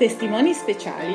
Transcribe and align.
Testimoni 0.00 0.54
speciali. 0.54 1.14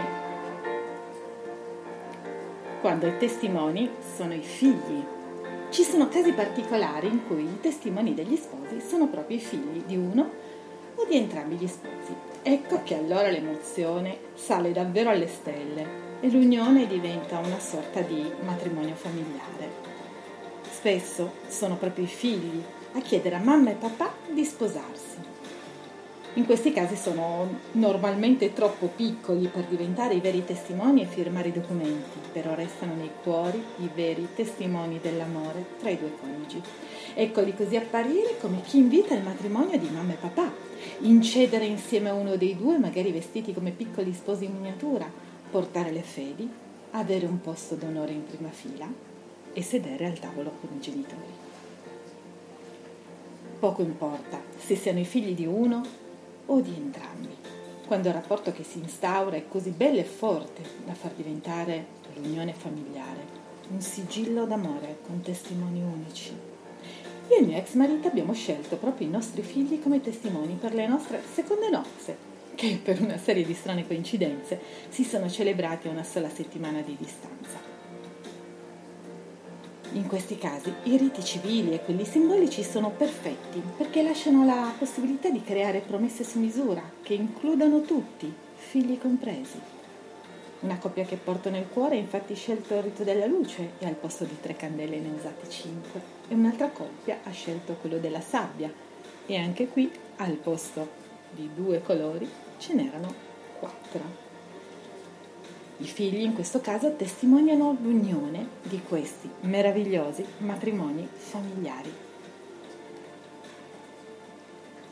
Quando 2.81 3.07
i 3.07 3.17
testimoni 3.17 3.89
sono 4.15 4.35
i 4.35 4.43
figli. 4.43 5.03
Ci 5.71 5.81
sono 5.81 6.07
casi 6.07 6.33
particolari 6.33 7.07
in 7.07 7.25
cui 7.25 7.45
i 7.45 7.59
testimoni 7.61 8.13
degli 8.13 8.35
sposi 8.35 8.79
sono 8.87 9.07
proprio 9.07 9.37
i 9.37 9.39
figli 9.39 9.81
di 9.87 9.97
uno 9.97 10.29
o 10.93 11.05
di 11.05 11.17
entrambi 11.17 11.55
gli 11.55 11.65
sposi. 11.65 12.13
Ecco 12.43 12.83
che 12.83 12.95
allora 12.95 13.31
l'emozione 13.31 14.19
sale 14.35 14.71
davvero 14.71 15.09
alle 15.09 15.29
stelle 15.29 16.19
e 16.19 16.29
l'unione 16.29 16.85
diventa 16.85 17.39
una 17.39 17.59
sorta 17.59 18.01
di 18.01 18.31
matrimonio 18.41 18.93
familiare. 18.93 19.67
Spesso 20.61 21.31
sono 21.47 21.75
proprio 21.75 22.03
i 22.03 22.07
figli 22.07 22.61
a 22.93 22.99
chiedere 22.99 23.33
a 23.33 23.39
mamma 23.39 23.71
e 23.71 23.73
papà 23.73 24.13
di 24.31 24.45
sposarsi 24.45 25.33
in 26.37 26.45
questi 26.45 26.73
casi 26.73 26.97
sono 26.97 27.47
normalmente 27.73 28.51
troppo 28.51 28.87
piccoli 28.87 29.47
per 29.47 29.63
diventare 29.65 30.15
i 30.15 30.19
veri 30.19 30.43
testimoni 30.43 31.01
e 31.01 31.05
firmare 31.05 31.47
i 31.47 31.53
documenti, 31.53 32.19
però 32.33 32.53
restano 32.53 32.93
nei 32.93 33.11
cuori 33.23 33.63
i 33.77 33.89
veri 33.93 34.27
testimoni 34.35 34.99
dell'amore 35.01 35.65
tra 35.79 35.89
i 35.89 35.97
due 35.97 36.11
coniugi. 36.19 36.61
Eccoli 37.13 37.55
così 37.55 37.77
apparire 37.77 38.37
come 38.41 38.61
chi 38.63 38.79
invita 38.79 39.15
il 39.15 39.23
matrimonio 39.23 39.79
di 39.79 39.87
mamma 39.87 40.11
e 40.11 40.17
papà, 40.17 40.51
incedere 40.99 41.65
insieme 41.65 42.09
a 42.09 42.13
uno 42.13 42.35
dei 42.35 42.57
due, 42.57 42.77
magari 42.77 43.13
vestiti 43.13 43.53
come 43.53 43.71
piccoli 43.71 44.11
sposi 44.13 44.43
in 44.43 44.55
miniatura, 44.55 45.09
portare 45.49 45.91
le 45.91 46.01
fedi, 46.01 46.51
avere 46.91 47.27
un 47.27 47.39
posto 47.39 47.75
d'onore 47.75 48.11
in 48.11 48.25
prima 48.25 48.49
fila 48.49 48.91
e 49.53 49.63
sedere 49.63 50.05
al 50.05 50.19
tavolo 50.19 50.51
con 50.59 50.75
i 50.75 50.81
genitori. 50.81 51.43
Poco 53.57 53.81
importa 53.81 54.41
se 54.57 54.75
siano 54.75 54.99
i 54.99 55.05
figli 55.05 55.33
di 55.33 55.45
uno 55.45 56.03
o 56.47 56.61
di 56.61 56.73
entrambi, 56.75 57.35
quando 57.85 58.07
il 58.07 58.13
rapporto 58.13 58.51
che 58.51 58.63
si 58.63 58.79
instaura 58.79 59.35
è 59.35 59.47
così 59.47 59.69
bello 59.71 59.99
e 59.99 60.03
forte 60.03 60.61
da 60.85 60.93
far 60.93 61.11
diventare 61.11 61.85
l'unione 62.15 62.53
familiare, 62.53 63.43
un 63.69 63.81
sigillo 63.81 64.45
d'amore 64.45 64.99
con 65.05 65.21
testimoni 65.21 65.81
unici. 65.81 66.31
Io 67.29 67.35
e 67.35 67.39
il 67.39 67.47
mio 67.47 67.57
ex 67.57 67.73
marito 67.73 68.07
abbiamo 68.07 68.33
scelto 68.33 68.77
proprio 68.77 69.07
i 69.07 69.11
nostri 69.11 69.41
figli 69.41 69.81
come 69.81 70.01
testimoni 70.01 70.57
per 70.59 70.73
le 70.73 70.87
nostre 70.87 71.21
seconde 71.33 71.69
nozze, 71.69 72.17
che 72.53 72.79
per 72.81 73.01
una 73.01 73.17
serie 73.17 73.43
di 73.43 73.53
strane 73.53 73.85
coincidenze 73.85 74.59
si 74.89 75.03
sono 75.03 75.29
celebrate 75.29 75.87
a 75.87 75.91
una 75.91 76.03
sola 76.03 76.29
settimana 76.29 76.81
di 76.81 76.95
distanza. 76.97 77.74
In 79.95 80.07
questi 80.07 80.37
casi 80.37 80.73
i 80.83 80.97
riti 80.97 81.23
civili 81.23 81.71
e 81.73 81.81
quelli 81.81 82.03
simbolici 82.03 82.63
sono 82.63 82.89
perfetti 82.89 83.63
perché 83.77 84.03
lasciano 84.03 84.43
la 84.43 84.73
possibilità 84.77 85.29
di 85.29 85.41
creare 85.41 85.79
promesse 85.79 86.25
su 86.25 86.37
misura 86.37 86.83
che 87.01 87.13
includano 87.13 87.79
tutti, 87.79 88.31
figli 88.55 88.99
compresi. 88.99 89.57
Una 90.59 90.77
coppia 90.79 91.05
che 91.05 91.15
porto 91.15 91.49
nel 91.49 91.69
cuore 91.69 91.95
ha 91.95 91.99
infatti 91.99 92.35
scelto 92.35 92.75
il 92.75 92.83
rito 92.83 93.05
della 93.05 93.25
luce 93.25 93.71
e 93.79 93.85
al 93.85 93.93
posto 93.93 94.25
di 94.25 94.37
tre 94.41 94.57
candele 94.57 94.99
ne 94.99 95.11
usate 95.15 95.49
cinque 95.49 96.01
e 96.27 96.33
un'altra 96.33 96.67
coppia 96.71 97.19
ha 97.23 97.31
scelto 97.31 97.77
quello 97.79 97.97
della 97.97 98.21
sabbia 98.21 98.69
e 99.25 99.37
anche 99.37 99.69
qui 99.69 99.89
al 100.17 100.33
posto 100.33 100.89
di 101.29 101.49
due 101.55 101.81
colori 101.81 102.29
ce 102.57 102.73
n'erano 102.73 103.13
quattro. 103.59 104.34
I 105.77 105.85
figli 105.85 106.21
in 106.21 106.33
questo 106.33 106.61
caso 106.61 106.95
testimoniano 106.95 107.77
l'unione 107.81 108.47
di 108.63 108.81
questi 108.87 109.29
meravigliosi 109.41 110.25
matrimoni 110.37 111.05
familiari. 111.13 111.93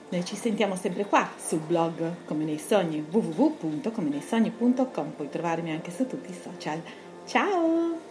Noi 0.10 0.26
ci 0.26 0.36
sentiamo 0.36 0.76
sempre 0.76 1.06
qua 1.06 1.30
sul 1.38 1.60
blog 1.60 2.26
Come 2.26 2.44
nei 2.44 2.60
sogni 2.60 3.02
www.comeneisogni.com, 3.10 5.12
puoi 5.16 5.30
trovarmi 5.30 5.72
anche 5.72 5.90
su 5.90 6.06
tutti 6.06 6.30
i 6.30 6.36
social. 6.36 6.82
Ciao! 7.26 8.03